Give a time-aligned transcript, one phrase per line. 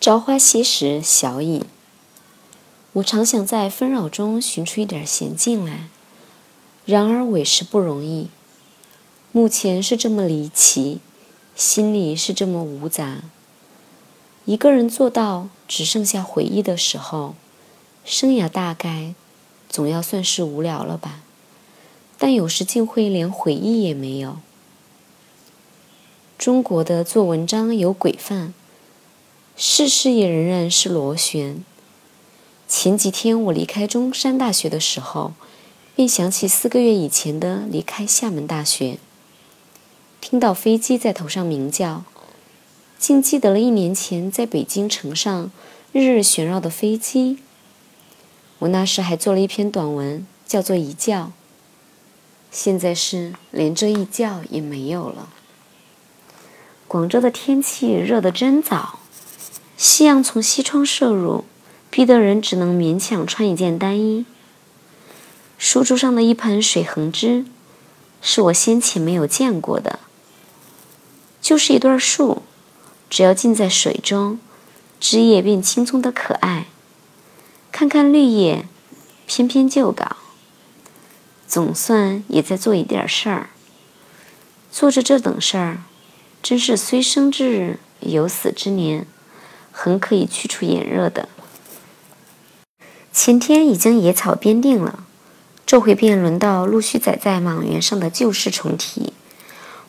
[0.00, 1.64] 朝花夕拾，小饮。
[2.92, 5.88] 我常想在纷扰中寻出一点闲静来，
[6.86, 8.28] 然而委实不容易。
[9.32, 11.00] 目前是这么离奇，
[11.56, 13.22] 心里是这么无杂。
[14.44, 17.34] 一个人做到只剩下回忆的时候，
[18.04, 19.14] 生涯大概
[19.68, 21.22] 总要算是无聊了吧？
[22.16, 24.36] 但有时竟会连回忆也没有。
[26.38, 28.54] 中国的做文章有规范。
[29.60, 31.64] 世事也仍然是螺旋。
[32.68, 35.32] 前几天我离开中山大学的时候，
[35.96, 38.98] 便想起四个月以前的离开厦门大学。
[40.20, 42.04] 听到飞机在头上鸣叫，
[43.00, 45.50] 竟记得了一年前在北京城上
[45.90, 47.40] 日日旋绕的飞机。
[48.60, 51.24] 我那时还做了一篇短文，叫做《一觉》。
[52.52, 55.28] 现在是连这一觉也没有了。
[56.86, 59.00] 广州的天气热得真早。
[59.78, 61.44] 夕阳从西窗射入，
[61.88, 64.26] 逼得人只能勉强穿一件单衣。
[65.56, 67.44] 书桌上的一盆水横枝，
[68.20, 70.00] 是我先前没有见过的，
[71.40, 72.42] 就是一段树，
[73.08, 74.40] 只要浸在水中，
[74.98, 76.66] 枝叶便青葱的可爱。
[77.70, 78.66] 看看绿叶，
[79.26, 80.16] 篇篇旧稿，
[81.46, 83.50] 总算也在做一点事儿。
[84.72, 85.82] 做着这等事儿，
[86.42, 89.06] 真是虽生之日，有死之年。
[89.80, 91.28] 很可以去除炎热的。
[93.12, 95.04] 前天已经野草编定了，
[95.64, 99.12] 这回便轮到陆续载在莽原上的旧事重提。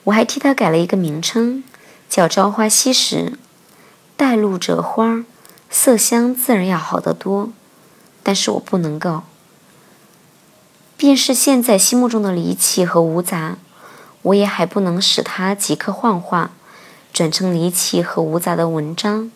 [0.04, 1.64] 我还替他改了一个名称，
[2.08, 3.40] 叫“朝花夕拾”，
[4.16, 5.26] 带露折花，
[5.72, 7.52] 色香自然要好得多。
[8.22, 9.24] 但是我不能够，
[10.96, 13.58] 便是现在心目中的离奇和无杂，
[14.22, 16.52] 我也还不能使它即刻幻化，
[17.12, 19.32] 转成离奇和无杂的文章。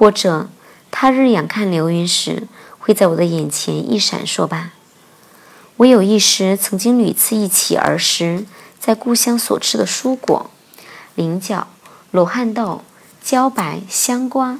[0.00, 0.48] 或者，
[0.90, 2.48] 他日仰看流云时，
[2.78, 4.72] 会在我的眼前一闪烁吧。
[5.76, 8.46] 我有一时曾经屡次忆起儿时
[8.78, 10.48] 在故乡所吃的蔬果，
[11.14, 11.66] 菱角、
[12.12, 12.80] 罗汉豆、
[13.22, 14.58] 茭白、香瓜，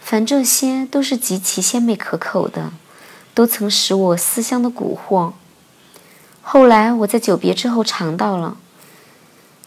[0.00, 2.72] 凡这些都是极其鲜美可口的，
[3.34, 5.32] 都曾使我思乡的蛊惑。
[6.40, 8.56] 后来我在久别之后尝到了，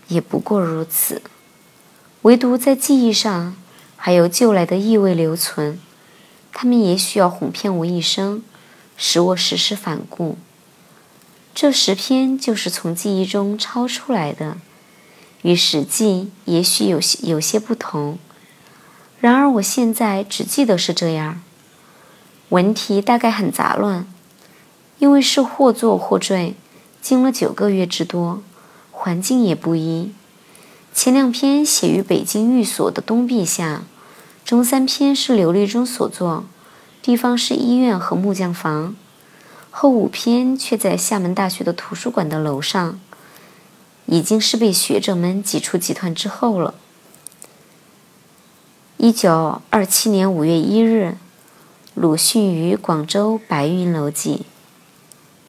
[0.08, 1.22] 也不过如此，
[2.24, 3.56] 唯独在记忆上。
[4.06, 5.80] 还有旧来的意味留存，
[6.52, 8.44] 他们也许要哄骗我一生，
[8.98, 10.38] 使我时时反顾。
[11.56, 14.58] 这十篇就是从记忆中抄出来的，
[15.44, 18.20] 与《史记》也许有些有些不同。
[19.22, 21.42] 然而我现在只记得是这样。
[22.50, 24.06] 文题大概很杂乱，
[25.00, 26.56] 因为是或坐或缀，
[27.02, 28.44] 经了九个月之多，
[28.92, 30.12] 环境也不一。
[30.94, 33.84] 前两篇写于北京寓所的东壁下。
[34.46, 36.44] 中三篇是刘立中所作，
[37.02, 38.94] 地方是医院和木匠房；
[39.72, 43.00] 后五篇却在厦门大学的图书馆的楼上，
[44.06, 46.76] 已经是被学者们挤出集团之后了。
[48.98, 51.16] 一九二七年五月一日，
[51.94, 54.46] 鲁迅于广州白云楼记。